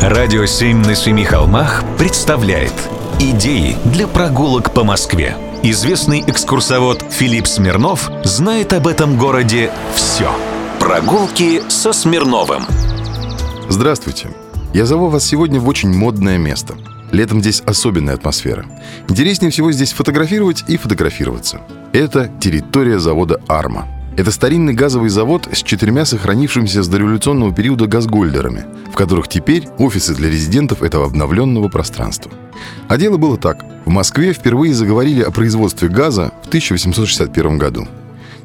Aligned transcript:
Радио 0.00 0.44
«Семь 0.44 0.84
на 0.84 0.94
семи 0.94 1.24
холмах» 1.24 1.82
представляет 1.96 2.72
Идеи 3.18 3.76
для 3.86 4.06
прогулок 4.06 4.74
по 4.74 4.84
Москве. 4.84 5.36
Известный 5.62 6.20
экскурсовод 6.20 7.02
Филипп 7.10 7.46
Смирнов 7.46 8.10
знает 8.22 8.74
об 8.74 8.88
этом 8.88 9.16
городе 9.16 9.70
все. 9.94 10.30
Прогулки 10.78 11.62
со 11.70 11.94
Смирновым. 11.94 12.66
Здравствуйте. 13.70 14.28
Я 14.74 14.84
зову 14.84 15.08
вас 15.08 15.24
сегодня 15.24 15.60
в 15.60 15.66
очень 15.66 15.92
модное 15.92 16.36
место. 16.36 16.74
Летом 17.10 17.40
здесь 17.40 17.62
особенная 17.64 18.14
атмосфера. 18.14 18.66
Интереснее 19.08 19.50
всего 19.50 19.72
здесь 19.72 19.94
фотографировать 19.94 20.64
и 20.68 20.76
фотографироваться. 20.76 21.62
Это 21.94 22.30
территория 22.38 22.98
завода 22.98 23.40
«Арма». 23.48 23.95
Это 24.16 24.30
старинный 24.30 24.72
газовый 24.72 25.10
завод 25.10 25.46
с 25.52 25.62
четырьмя 25.62 26.06
сохранившимися 26.06 26.82
с 26.82 26.88
дореволюционного 26.88 27.52
периода 27.52 27.86
газгольдерами, 27.86 28.64
в 28.90 28.94
которых 28.94 29.28
теперь 29.28 29.68
офисы 29.78 30.14
для 30.14 30.30
резидентов 30.30 30.82
этого 30.82 31.04
обновленного 31.04 31.68
пространства. 31.68 32.32
А 32.88 32.96
дело 32.96 33.18
было 33.18 33.36
так. 33.36 33.62
В 33.84 33.90
Москве 33.90 34.32
впервые 34.32 34.72
заговорили 34.72 35.20
о 35.20 35.30
производстве 35.30 35.88
газа 35.88 36.32
в 36.44 36.48
1861 36.48 37.58
году. 37.58 37.86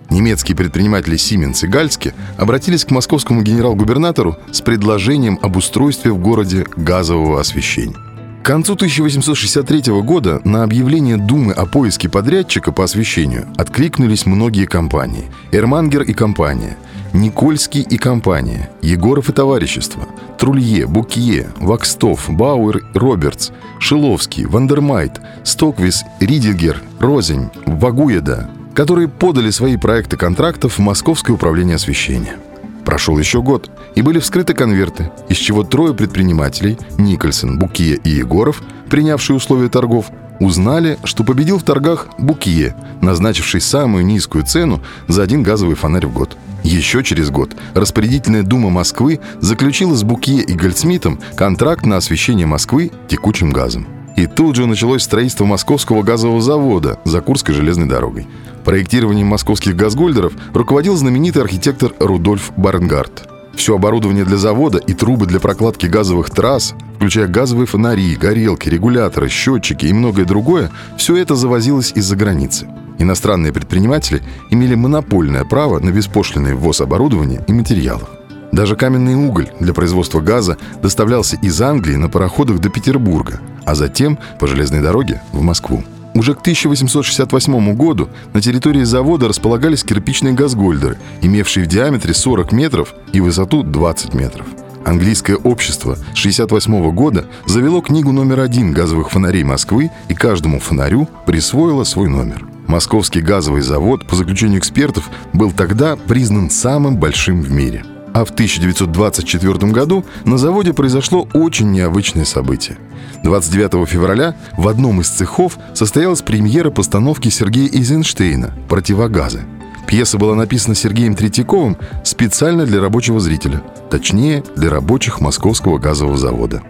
Немецкие 0.09 0.57
предприниматели 0.57 1.15
Сименс 1.15 1.63
и 1.63 1.67
Гальски 1.67 2.13
обратились 2.37 2.83
к 2.83 2.91
московскому 2.91 3.41
генерал-губернатору 3.41 4.35
с 4.51 4.59
предложением 4.59 5.39
об 5.41 5.55
устройстве 5.55 6.11
в 6.11 6.17
городе 6.17 6.65
газового 6.75 7.39
освещения. 7.39 7.95
К 8.41 8.43
концу 8.43 8.73
1863 8.73 10.01
года 10.01 10.41
на 10.43 10.63
объявление 10.63 11.17
Думы 11.17 11.53
о 11.53 11.67
поиске 11.67 12.09
подрядчика 12.09 12.71
по 12.71 12.83
освещению 12.83 13.47
откликнулись 13.55 14.25
многие 14.25 14.65
компании. 14.65 15.29
Эрмангер 15.51 16.01
и 16.01 16.13
компания, 16.13 16.75
Никольский 17.13 17.81
и 17.81 17.99
компания, 17.99 18.71
Егоров 18.81 19.29
и 19.29 19.33
товарищество, 19.33 20.07
Трулье, 20.39 20.87
Букье, 20.87 21.49
Вакстов, 21.57 22.31
Бауэр, 22.31 22.83
Робертс, 22.95 23.51
Шиловский, 23.79 24.45
Вандермайт, 24.45 25.21
Стоквис, 25.43 26.03
Ридигер, 26.19 26.81
Розень, 26.99 27.51
Вагуеда, 27.67 28.49
которые 28.73 29.07
подали 29.07 29.51
свои 29.51 29.77
проекты 29.77 30.17
контрактов 30.17 30.79
в 30.79 30.81
Московское 30.81 31.35
управление 31.35 31.75
освещения. 31.75 32.37
Прошел 32.85 33.17
еще 33.17 33.41
год, 33.41 33.69
и 33.95 34.01
были 34.01 34.19
вскрыты 34.19 34.53
конверты, 34.53 35.11
из 35.29 35.37
чего 35.37 35.63
трое 35.63 35.93
предпринимателей– 35.93 36.77
Никольсон, 36.97 37.59
Букие 37.59 37.95
и 37.95 38.09
Егоров, 38.09 38.61
принявшие 38.89 39.37
условия 39.37 39.69
торгов, 39.69 40.07
узнали, 40.39 40.97
что 41.03 41.23
победил 41.23 41.59
в 41.59 41.63
торгах 41.63 42.07
Букие, 42.17 42.75
назначивший 43.01 43.61
самую 43.61 44.05
низкую 44.05 44.45
цену 44.45 44.81
за 45.07 45.21
один 45.21 45.43
газовый 45.43 45.75
фонарь 45.75 46.07
в 46.07 46.13
год. 46.13 46.35
Еще 46.63 47.03
через 47.03 47.29
год 47.29 47.55
распорядительная 47.73 48.43
дума 48.43 48.69
Москвы 48.69 49.19
заключила 49.39 49.95
с 49.95 50.03
Букие 50.03 50.43
и 50.43 50.53
Гольдсмитом 50.53 51.19
контракт 51.35 51.85
на 51.85 51.97
освещение 51.97 52.45
Москвы 52.45 52.91
текучим 53.07 53.51
газом. 53.51 53.87
И 54.21 54.27
тут 54.27 54.55
же 54.55 54.67
началось 54.67 55.01
строительство 55.01 55.45
Московского 55.45 56.03
газового 56.03 56.43
завода 56.43 56.99
за 57.05 57.21
Курской 57.21 57.55
железной 57.55 57.87
дорогой. 57.87 58.27
Проектированием 58.63 59.25
московских 59.25 59.75
газгольдеров 59.75 60.33
руководил 60.53 60.95
знаменитый 60.95 61.41
архитектор 61.41 61.91
Рудольф 61.99 62.51
Барнгард. 62.55 63.27
Все 63.55 63.75
оборудование 63.75 64.23
для 64.23 64.37
завода 64.37 64.77
и 64.77 64.93
трубы 64.93 65.25
для 65.25 65.39
прокладки 65.39 65.87
газовых 65.87 66.29
трасс, 66.29 66.75
включая 66.97 67.25
газовые 67.25 67.65
фонари, 67.65 68.15
горелки, 68.15 68.69
регуляторы, 68.69 69.27
счетчики 69.27 69.87
и 69.87 69.93
многое 69.93 70.25
другое, 70.25 70.69
все 70.99 71.15
это 71.15 71.35
завозилось 71.35 71.91
из-за 71.95 72.15
границы. 72.15 72.67
Иностранные 72.99 73.51
предприниматели 73.51 74.21
имели 74.51 74.75
монопольное 74.75 75.45
право 75.45 75.79
на 75.79 75.89
беспошлинный 75.89 76.53
ввоз 76.53 76.79
оборудования 76.79 77.43
и 77.47 77.53
материалов. 77.53 78.20
Даже 78.51 78.75
каменный 78.75 79.15
уголь 79.15 79.49
для 79.59 79.73
производства 79.73 80.19
газа 80.19 80.57
доставлялся 80.81 81.37
из 81.37 81.61
Англии 81.61 81.95
на 81.95 82.09
пароходах 82.09 82.59
до 82.59 82.69
Петербурга, 82.69 83.39
а 83.65 83.75
затем 83.75 84.19
по 84.39 84.47
железной 84.47 84.81
дороге 84.81 85.21
в 85.31 85.41
Москву. 85.41 85.83
Уже 86.13 86.35
к 86.35 86.41
1868 86.41 87.75
году 87.75 88.09
на 88.33 88.41
территории 88.41 88.83
завода 88.83 89.29
располагались 89.29 89.83
кирпичные 89.83 90.33
газгольдеры, 90.33 90.97
имевшие 91.21 91.65
в 91.65 91.69
диаметре 91.69 92.13
40 92.13 92.51
метров 92.51 92.93
и 93.13 93.21
высоту 93.21 93.63
20 93.63 94.13
метров. 94.13 94.45
Английское 94.83 95.35
общество 95.35 95.95
с 95.95 96.01
1968 96.01 96.91
года 96.91 97.25
завело 97.45 97.81
книгу 97.81 98.11
номер 98.11 98.41
один 98.41 98.73
газовых 98.73 99.11
фонарей 99.11 99.43
Москвы 99.43 99.91
и 100.09 100.13
каждому 100.13 100.59
фонарю 100.59 101.07
присвоило 101.25 101.85
свой 101.85 102.09
номер. 102.09 102.45
Московский 102.67 103.21
газовый 103.21 103.61
завод, 103.61 104.07
по 104.07 104.15
заключению 104.15 104.59
экспертов, 104.59 105.09
был 105.33 105.51
тогда 105.51 105.95
признан 105.95 106.49
самым 106.49 106.97
большим 106.97 107.41
в 107.41 107.51
мире– 107.51 107.85
а 108.13 108.25
в 108.25 108.31
1924 108.31 109.71
году 109.71 110.05
на 110.25 110.37
заводе 110.37 110.73
произошло 110.73 111.27
очень 111.33 111.71
необычное 111.71 112.25
событие. 112.25 112.77
29 113.23 113.87
февраля 113.87 114.35
в 114.57 114.67
одном 114.67 115.01
из 115.01 115.09
цехов 115.09 115.57
состоялась 115.73 116.21
премьера 116.21 116.71
постановки 116.71 117.29
Сергея 117.29 117.69
Эйзенштейна 117.69 118.53
«Противогазы». 118.67 119.43
Пьеса 119.87 120.17
была 120.17 120.35
написана 120.35 120.73
Сергеем 120.73 121.15
Третьяковым 121.15 121.77
специально 122.03 122.65
для 122.65 122.79
рабочего 122.79 123.19
зрителя, 123.19 123.61
точнее, 123.89 124.43
для 124.55 124.69
рабочих 124.69 125.19
Московского 125.19 125.79
газового 125.79 126.17
завода. 126.17 126.63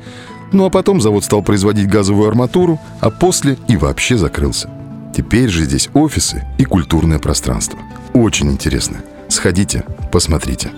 Ну 0.52 0.66
а 0.66 0.70
потом 0.70 1.00
завод 1.00 1.24
стал 1.24 1.44
производить 1.44 1.88
газовую 1.88 2.28
арматуру, 2.28 2.80
а 3.00 3.10
после 3.10 3.58
и 3.68 3.78
вообще 3.78 4.18
закрылся. 4.18 4.70
Теперь 5.16 5.50
же 5.50 5.66
здесь 5.66 5.90
офисы 5.94 6.46
и 6.58 6.64
культурное 6.64 7.20
пространство. 7.20 7.78
Очень 8.14 8.52
интересно. 8.52 8.98
Сходите, 9.32 9.86
посмотрите. 10.12 10.72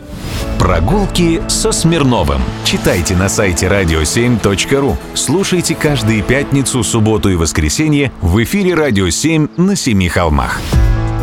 Прогулки 0.60 1.42
со 1.48 1.72
Смирновым. 1.72 2.40
Читайте 2.64 3.16
на 3.16 3.28
сайте 3.28 3.66
radio7.ru. 3.66 4.96
Слушайте 5.16 5.74
каждые 5.74 6.22
пятницу, 6.22 6.84
субботу 6.84 7.30
и 7.30 7.36
воскресенье 7.36 8.12
в 8.22 8.42
эфире 8.44 8.76
«Радио 8.76 9.08
7» 9.08 9.50
на 9.58 9.76
Семи 9.76 10.08
холмах. 10.08 10.62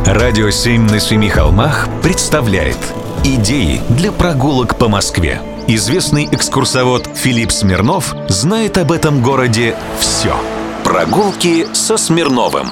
«Радио 0.04 0.48
7» 0.48 0.90
на 0.90 0.98
Семи 0.98 1.28
холмах 1.28 1.88
представляет 2.02 2.78
Идеи 3.22 3.80
для 3.90 4.10
прогулок 4.10 4.76
по 4.76 4.88
Москве. 4.88 5.40
Известный 5.68 6.28
экскурсовод 6.32 7.08
Филипп 7.14 7.52
Смирнов 7.52 8.12
знает 8.28 8.76
об 8.76 8.90
этом 8.90 9.22
городе 9.22 9.76
все. 10.00 10.34
Прогулки 10.82 11.68
со 11.74 11.96
Смирновым. 11.96 12.70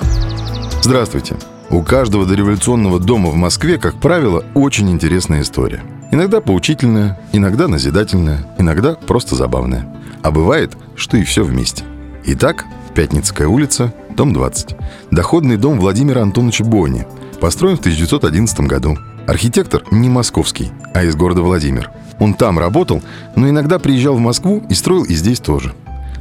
Здравствуйте. 0.82 1.36
У 1.70 1.82
каждого 1.82 2.24
дореволюционного 2.24 2.98
дома 2.98 3.28
в 3.28 3.34
Москве, 3.34 3.76
как 3.76 4.00
правило, 4.00 4.42
очень 4.54 4.90
интересная 4.90 5.42
история. 5.42 5.82
Иногда 6.10 6.40
поучительная, 6.40 7.20
иногда 7.32 7.68
назидательная, 7.68 8.46
иногда 8.56 8.94
просто 8.94 9.36
забавная. 9.36 9.86
А 10.22 10.30
бывает, 10.30 10.72
что 10.96 11.18
и 11.18 11.24
все 11.24 11.44
вместе. 11.44 11.84
Итак, 12.24 12.64
Пятницкая 12.94 13.48
улица, 13.48 13.92
дом 14.16 14.32
20. 14.32 14.76
Доходный 15.10 15.58
дом 15.58 15.78
Владимира 15.78 16.22
Антоновича 16.22 16.64
Бони. 16.64 17.06
Построен 17.38 17.76
в 17.76 17.80
1911 17.80 18.60
году. 18.60 18.96
Архитектор 19.26 19.82
не 19.90 20.08
московский, 20.08 20.72
а 20.94 21.04
из 21.04 21.14
города 21.16 21.42
Владимир. 21.42 21.90
Он 22.18 22.32
там 22.32 22.58
работал, 22.58 23.02
но 23.36 23.46
иногда 23.46 23.78
приезжал 23.78 24.14
в 24.14 24.20
Москву 24.20 24.64
и 24.70 24.74
строил 24.74 25.04
и 25.04 25.12
здесь 25.12 25.38
тоже. 25.38 25.74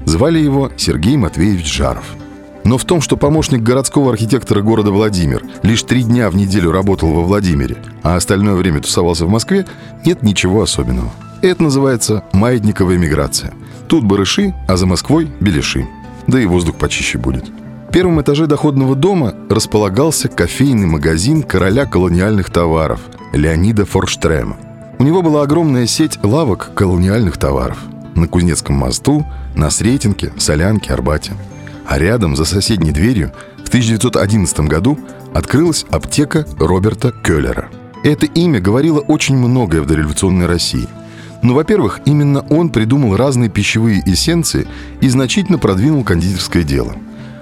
Звали 0.04 0.40
его 0.40 0.72
Сергей 0.76 1.16
Матвеевич 1.16 1.74
Жаров– 1.74 2.04
но 2.68 2.78
в 2.78 2.84
том, 2.84 3.00
что 3.00 3.16
помощник 3.16 3.64
городского 3.64 4.12
архитектора 4.12 4.62
города 4.62 4.92
Владимир 4.92 5.42
лишь 5.64 5.84
три 5.84 6.04
дня 6.04 6.30
в 6.30 6.36
неделю 6.36 6.74
работал 6.74 7.14
во 7.14 7.22
Владимире, 7.22 7.78
а 8.04 8.18
остальное 8.18 8.56
время 8.56 8.82
тусовался 8.82 9.26
в 9.26 9.30
Москве, 9.30 9.66
нет 10.04 10.22
ничего 10.22 10.62
особенного. 10.64 11.10
Это 11.42 11.64
называется 11.64 12.24
маятниковая 12.34 12.98
миграция. 12.98 13.54
Тут 13.88 14.04
барыши, 14.04 14.54
а 14.68 14.76
за 14.76 14.86
Москвой– 14.86 15.32
беляши. 15.40 15.88
Да 16.28 16.42
и 16.42 16.46
воздух 16.46 16.76
почище 16.76 17.18
будет. 17.18 17.46
В 17.88 17.94
первом 17.94 18.20
этаже 18.20 18.48
доходного 18.48 18.96
дома 18.98 19.34
располагался 19.50 20.28
кофейный 20.28 20.88
магазин 20.88 21.44
короля 21.44 21.86
колониальных 21.86 22.50
товаров 22.50 23.00
Леонида 23.32 23.86
Форштрема. 23.86 24.58
У 25.00 25.04
него 25.04 25.22
была 25.22 25.44
огромная 25.44 25.88
сеть 25.88 26.20
лавок 26.22 26.72
колониальных 26.76 27.38
товаров 27.38 27.78
на 28.14 28.28
Кузнецком 28.28 28.76
мосту, 28.76 29.26
на 29.56 29.70
Сретенке, 29.70 30.34
Солянке, 30.38 30.92
Арбате– 30.92 31.32
а 31.88 31.98
рядом, 31.98 32.36
за 32.36 32.46
соседней 32.46 32.92
дверью, 32.92 33.32
в 33.64 33.68
1911 33.70 34.60
году 34.62 35.00
открылась 35.34 35.86
аптека 35.90 36.46
Роберта 36.60 37.12
Келлера. 37.12 37.70
Это 38.04 38.26
имя 38.26 38.60
говорило 38.60 39.00
очень 39.00 39.38
многое 39.38 39.82
в 39.82 39.88
дореволюционной 39.88 40.46
России. 40.46 40.88
Но, 41.42 41.54
во-первых, 41.54 42.02
именно 42.06 42.42
он 42.50 42.70
придумал 42.70 43.16
разные 43.16 43.50
пищевые 43.50 44.02
эссенции 44.06 44.68
и 45.02 45.10
значительно 45.10 45.58
продвинул 45.58 46.04
кондитерское 46.04 46.64
дело. 46.64 46.96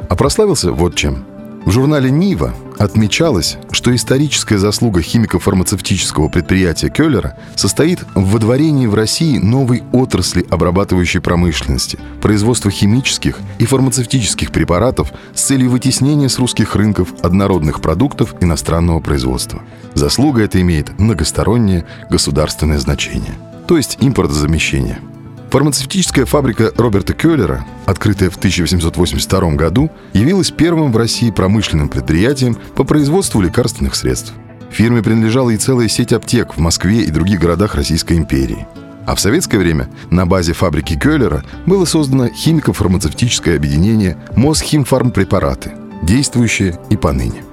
А 0.10 0.16
прославился 0.16 0.72
вот 0.72 0.96
чем– 0.96 1.26
в 1.66 1.72
журнале 1.72 2.12
«Нива» 2.12 2.54
отмечалось, 2.78 3.58
что 3.72 3.96
историческая 3.96 4.58
заслуга 4.58 5.02
химико-фармацевтического 5.02 6.30
предприятия 6.30 6.90
Келлера 6.90 7.38
состоит 7.56 8.04
в 8.14 8.32
водворении 8.32 8.88
в 8.88 8.96
России 8.96 9.38
новой 9.38 9.84
отрасли 9.92 10.46
обрабатывающей 10.50 11.20
промышленности, 11.22 12.00
производства 12.22 12.72
химических 12.72 13.40
и 13.60 13.66
фармацевтических 13.66 14.52
препаратов 14.52 15.12
с 15.34 15.42
целью 15.42 15.72
вытеснения 15.72 16.30
с 16.30 16.40
русских 16.40 16.76
рынков 16.76 17.14
однородных 17.22 17.82
продуктов 17.82 18.36
иностранного 18.42 19.00
производства. 19.00 19.62
Заслуга 19.94 20.42
эта 20.42 20.62
имеет 20.62 20.98
многостороннее 21.00 21.86
государственное 22.10 22.80
значение, 22.80 23.36
то 23.68 23.78
есть 23.78 23.98
импортозамещение– 24.02 25.00
Фармацевтическая 25.56 26.26
фабрика 26.26 26.74
Роберта 26.76 27.14
Кёллера, 27.14 27.66
открытая 27.86 28.30
в 28.30 28.36
1882 28.36 29.52
году, 29.52 29.90
явилась 30.12 30.52
первым 30.52 30.92
в 30.92 30.98
России 30.98 31.32
промышленным 31.32 31.88
предприятием 31.88 32.58
по 32.76 32.84
производству 32.84 33.40
лекарственных 33.40 33.96
средств. 33.96 34.34
Фирме 34.70 35.02
принадлежала 35.02 35.52
и 35.52 35.58
целая 35.58 35.88
сеть 35.88 36.12
аптек 36.12 36.58
в 36.58 36.60
Москве 36.60 37.04
и 37.04 37.10
других 37.10 37.40
городах 37.40 37.76
Российской 37.76 38.18
империи. 38.18 38.68
А 39.08 39.16
в 39.16 39.22
советское 39.22 39.58
время 39.58 39.88
на 40.12 40.26
базе 40.26 40.52
фабрики 40.52 41.00
Кёллера 41.00 41.46
было 41.66 41.86
создано 41.86 42.28
химико-фармацевтическое 42.28 43.56
объединение 43.56 44.18
Мосхимфармпрепараты, 44.36 45.72
действующее 46.04 46.78
и 46.90 46.98
поныне. 46.98 47.46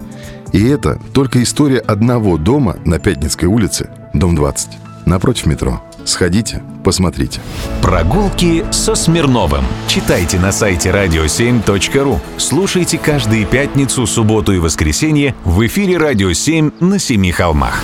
И 0.52 0.60
это 0.64 0.98
только 1.12 1.40
история 1.40 1.78
одного 1.78 2.36
дома 2.36 2.78
на 2.84 2.98
Пятницкой 2.98 3.48
улице, 3.48 3.90
дом 4.12 4.34
20, 4.34 4.70
напротив 5.06 5.46
метро. 5.46 5.80
Сходите, 6.04 6.62
посмотрите. 6.84 7.40
Прогулки 7.80 8.64
со 8.70 8.94
Смирновым. 8.94 9.64
Читайте 9.86 10.38
на 10.38 10.52
сайте 10.52 10.90
radio7.ru. 10.90 12.18
Слушайте 12.36 12.98
каждые 12.98 13.44
пятницу, 13.46 14.06
субботу 14.06 14.52
и 14.52 14.58
воскресенье 14.58 15.34
в 15.44 15.64
эфире 15.66 15.98
«Радио 15.98 16.30
7» 16.30 16.72
на 16.80 16.98
Семи 16.98 17.32
холмах. 17.32 17.82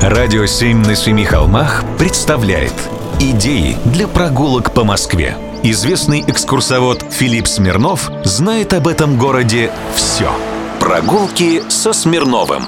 «Радио 0.00 0.44
7» 0.44 0.86
на 0.86 0.94
Семи 0.94 1.24
холмах 1.24 1.84
представляет 1.98 2.74
Идеи 3.18 3.78
для 3.86 4.06
прогулок 4.06 4.74
по 4.74 4.84
Москве. 4.84 5.36
Известный 5.62 6.22
экскурсовод 6.26 7.02
Филипп 7.10 7.46
Смирнов 7.48 8.10
знает 8.24 8.74
об 8.74 8.86
этом 8.86 9.18
городе 9.18 9.70
все. 9.94 10.30
Прогулки 10.78 11.62
со 11.70 11.94
Смирновым. 11.94 12.66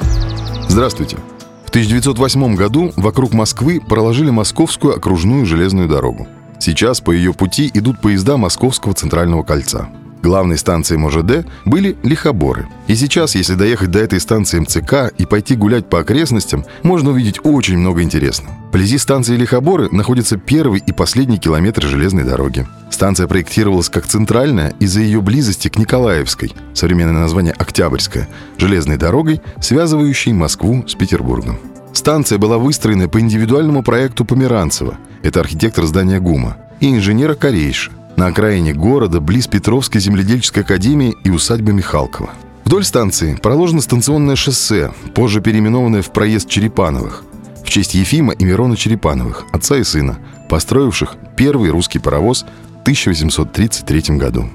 Здравствуйте. 0.69 1.19
В 1.69 1.71
1908 1.71 2.55
году 2.55 2.95
вокруг 2.97 3.35
Москвы 3.35 3.79
проложили 3.79 4.31
Московскую 4.31 4.97
окружную 4.97 5.45
железную 5.45 5.87
дорогу. 5.87 6.27
Сейчас 6.59 7.03
по 7.03 7.11
ее 7.11 7.35
пути 7.35 7.71
идут 7.75 8.01
поезда 8.01 8.39
Московского 8.39 8.95
центрального 8.95 9.43
кольца. 9.43 9.91
Главной 10.23 10.59
станцией 10.59 10.99
МОЖД 10.99 11.47
были 11.65 11.97
Лихоборы. 12.03 12.67
И 12.87 12.95
сейчас, 12.95 13.35
если 13.35 13.55
доехать 13.55 13.91
до 13.91 14.01
этой 14.01 14.21
станции 14.21 14.59
МЦК 14.59 15.13
и 15.17 15.27
пойти 15.27 15.55
гулять 15.55 15.89
по 15.89 16.01
окрестностям, 16.01 16.65
можно 16.83 17.11
увидеть 17.11 17.41
очень 17.45 17.79
много 17.79 18.03
интересного. 18.03 18.55
Вблизи 18.69 18.99
станции 18.99 19.37
Лихоборы 19.37 19.89
находится 19.91 20.37
первый 20.37 20.83
и 20.85 20.93
последний 20.93 21.39
километр 21.39 21.87
железной 21.87 22.25
дороги. 22.25 22.67
Станция 22.91 23.27
проектировалась 23.27 23.89
как 23.89 24.07
центральная 24.07 24.75
из-за 24.81 25.01
ее 25.01 25.21
близости 25.21 25.69
к 25.69 25.79
Николаевской, 25.79 26.53
современное 26.75 27.21
название 27.21 27.53
Октябрьская, 27.53 28.29
железной 28.59 28.97
дорогой, 28.97 29.41
связывающей 29.61 30.33
Москву 30.33 30.85
с 30.87 30.95
Петербургом. 30.95 31.59
Станция 31.93 32.39
была 32.39 32.59
выстроена 32.59 33.09
по 33.09 33.21
индивидуальному 33.21 33.83
проекту 33.83 34.25
Померанцева, 34.25 34.99
это 35.23 35.41
архитектор 35.41 35.85
здания 35.85 36.21
ГУМа, 36.21 36.57
и 36.81 36.91
инженера 36.91 37.35
Корейша 37.35 37.93
на 38.19 38.27
окраине 38.27 38.75
города, 38.75 39.21
близ 39.21 39.47
Петровской 39.47 40.01
земледельческой 40.01 40.65
академии 40.65 41.17
и 41.23 41.31
усадьбы 41.31 41.73
Михалкова. 41.73 42.31
Вдоль 42.65 42.85
станции 42.85 43.37
проложено 43.37 43.81
станционное 43.81 44.35
шоссе, 44.35 44.93
позже 45.15 45.41
переименованное 45.41 46.03
в 46.03 46.11
проезд 46.13 46.49
Черепановых, 46.49 47.23
в 47.65 47.71
честь 47.71 47.95
Ефима 47.95 48.33
и 48.33 48.45
Мирона 48.45 48.77
Черепановых, 48.77 49.47
отца 49.53 49.77
и 49.77 49.85
сына, 49.85 50.19
построивших 50.49 51.15
первый 51.37 51.71
русский 51.71 52.01
паровоз 52.01 52.45
в 52.79 52.81
1833 52.81 54.17
году. 54.17 54.51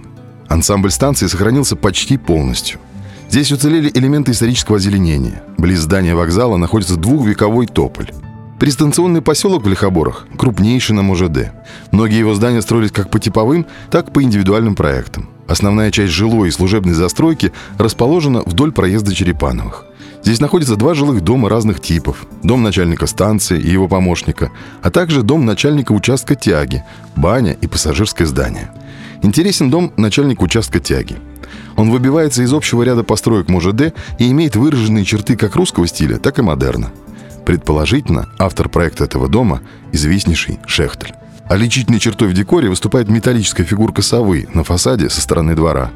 Ансамбль 0.50 0.92
станции 0.92 1.28
сохранился 1.28 1.78
почти 1.78 2.18
полностью. 2.18 2.82
Здесь 3.30 3.54
уцелели 3.54 3.90
элементы 3.94 4.34
исторического 4.34 4.78
озеленения. 4.78 5.42
Близ 5.58 5.80
здания 5.80 6.16
вокзала 6.16 6.58
находится 6.58 6.98
двухвековой 6.98 7.68
тополь. 7.68 8.12
Пристанционный 8.60 9.22
поселок 9.22 9.64
в 9.64 9.68
Лихоборах 9.68 10.26
крупнейший 10.38 10.96
на 10.96 11.02
МОЖД. 11.02 11.52
Многие 11.92 12.20
его 12.20 12.34
здания 12.34 12.62
строились 12.62 12.92
как 12.92 13.10
по 13.10 13.20
типовым, 13.20 13.66
так 13.92 14.10
и 14.10 14.12
по 14.12 14.24
индивидуальным 14.24 14.76
проектам. 14.76 15.30
Основная 15.48 15.92
часть 15.92 16.14
жилой 16.14 16.48
и 16.48 16.52
служебной 16.52 16.94
застройки 16.94 17.52
расположена 17.78 18.42
вдоль 18.46 18.72
проезда 18.72 19.14
Черепановых. 19.14 19.86
Здесь 20.24 20.40
находятся 20.40 20.78
два 20.78 20.94
жилых 20.94 21.22
дома 21.22 21.50
разных 21.50 21.82
типов. 21.82 22.26
Дом 22.44 22.64
начальника 22.64 23.08
станции 23.08 23.60
и 23.60 23.70
его 23.70 23.90
помощника, 23.90 24.52
а 24.82 24.90
также 24.90 25.22
дом 25.22 25.46
начальника 25.46 25.92
участка 25.92 26.36
тяги, 26.36 26.84
баня 27.18 27.52
и 27.52 27.68
пассажирское 27.68 28.26
здание. 28.26 28.72
Интересен 29.22 29.70
дом 29.70 29.92
начальника 29.98 30.42
участка 30.44 30.80
тяги. 30.80 31.18
Он 31.76 31.92
выбивается 31.92 32.42
из 32.42 32.54
общего 32.54 32.84
ряда 32.84 33.04
построек 33.04 33.50
МОЖД 33.50 33.94
и 34.20 34.32
имеет 34.32 34.56
выраженные 34.56 35.04
черты 35.04 35.36
как 35.36 35.56
русского 35.56 35.88
стиля, 35.88 36.18
так 36.18 36.40
и 36.40 36.42
модерна. 36.42 36.92
Предположительно, 37.46 38.30
автор 38.40 38.70
проекта 38.70 39.04
этого 39.04 39.28
дома– 39.28 39.62
известнейший 39.92 40.60
Шехтель. 40.66 41.14
Отличительной 41.46 42.00
чертой 42.00 42.30
в 42.30 42.34
декоре 42.34 42.70
выступает 42.70 43.10
металлическая 43.10 43.66
фигурка 43.66 44.02
совы 44.02 44.48
на 44.54 44.64
фасаде 44.64 45.10
со 45.10 45.20
стороны 45.20 45.56
двора. 45.56 45.92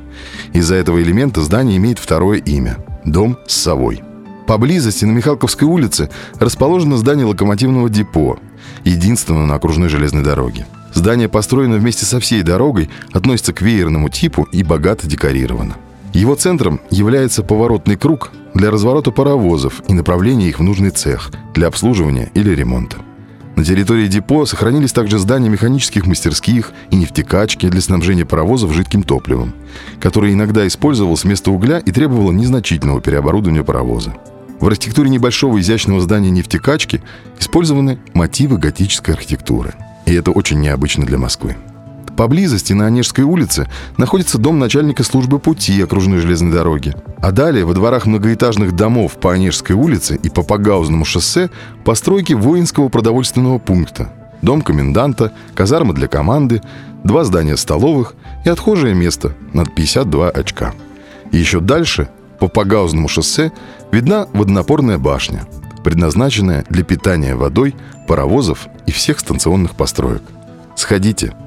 Из-за 0.53 0.75
этого 0.75 1.01
элемента 1.01 1.41
здание 1.41 1.77
имеет 1.77 1.99
второе 1.99 2.39
имя– 2.39 2.77
дом 3.05 3.38
с 3.47 3.53
совой. 3.55 4.01
Поблизости 4.45 5.05
на 5.05 5.11
Михалковской 5.11 5.67
улице 5.67 6.09
расположено 6.39 6.97
здание 6.97 7.25
локомотивного 7.25 7.89
депо, 7.89 8.38
единственного 8.83 9.45
на 9.45 9.55
окружной 9.55 9.89
железной 9.89 10.23
дороге. 10.23 10.67
Здание 10.94 11.29
построено 11.29 11.77
вместе 11.77 12.05
со 12.05 12.19
всей 12.19 12.44
дорогой, 12.44 12.89
относится 13.13 13.53
к 13.53 13.61
веерному 13.61 14.09
типу 14.09 14.44
и 14.51 14.63
богато 14.63 15.07
декорировано. 15.07 15.75
Его 16.13 16.36
центром 16.36 16.80
является 16.89 17.44
поворотный 17.44 17.95
круг 17.95 18.31
для 18.54 18.71
разворота 18.71 19.12
паровозов 19.12 19.81
и 19.88 19.94
направления 19.94 20.50
их 20.50 20.59
в 20.59 20.63
нужный 20.63 20.89
цех 20.89 21.31
для 21.54 21.68
обслуживания 21.68 22.31
или 22.33 22.56
ремонта. 22.56 22.98
На 23.56 23.63
территории 23.63 24.07
депо 24.07 24.45
сохранились 24.45 24.92
также 24.92 25.18
здания 25.18 25.50
механических 25.50 26.06
мастерских 26.06 26.74
и 26.92 26.95
нефтекачки 26.95 27.68
для 27.68 27.81
снабжения 27.81 28.24
паровозов 28.24 28.71
жидким 28.71 29.01
топливом, 29.01 29.54
которое 30.00 30.33
иногда 30.33 30.68
использовалось 30.68 31.24
вместо 31.24 31.50
угля 31.50 31.80
и 31.80 31.92
требовало 31.92 32.31
незначительного 32.31 33.01
переоборудования 33.01 33.63
паровоза. 33.63 34.13
В 34.59 34.68
архитектуре 34.68 35.09
небольшого 35.09 35.59
изящного 35.59 36.01
здания 36.01 36.30
нефтекачки 36.30 37.01
использованы 37.39 38.00
мотивы 38.13 38.59
готической 38.59 39.15
архитектуры. 39.15 39.74
И 40.06 40.13
это 40.13 40.31
очень 40.31 40.59
необычно 40.59 41.06
для 41.06 41.18
Москвы. 41.18 41.56
Поблизости 42.17 42.73
на 42.73 42.87
Онежской 42.87 43.23
улице 43.23 43.69
находится 43.97 44.39
дом 44.39 44.57
начальника 44.57 45.03
службы 45.03 45.37
пути 45.37 45.79
окружной 45.83 46.17
железной 46.17 46.51
дороги. 46.51 46.95
А 47.21 47.31
далее 47.31 47.63
во 47.63 47.75
дворах 47.75 48.07
многоэтажных 48.07 48.75
домов 48.75 49.17
по 49.17 49.33
Онежской 49.33 49.75
улице 49.75 50.19
и 50.23 50.29
по 50.29 50.41
Погаузному 50.41 51.05
шоссе 51.05 51.51
постройки 51.85 52.33
воинского 52.33 52.89
продовольственного 52.89 53.59
пункта. 53.59 54.11
Дом 54.41 54.63
коменданта, 54.63 55.31
казарма 55.53 55.93
для 55.93 56.07
команды, 56.07 56.63
два 57.03 57.23
здания 57.23 57.55
столовых 57.55 58.15
и 58.45 58.49
отхожее 58.49 58.95
место 58.95 59.33
над 59.53 59.75
52 59.75 60.31
очка. 60.31 60.73
И 61.31 61.37
еще 61.37 61.59
дальше, 61.59 62.09
по 62.39 62.47
Погаузному 62.47 63.09
шоссе, 63.09 63.51
видна 63.92 64.25
водонапорная 64.33 64.97
башня, 64.97 65.45
предназначенная 65.83 66.65
для 66.68 66.83
питания 66.83 67.35
водой 67.35 67.75
паровозов 68.07 68.69
и 68.87 68.92
всех 68.92 69.19
станционных 69.19 69.75
построек. 69.75 70.23
Сходите– 70.75 71.35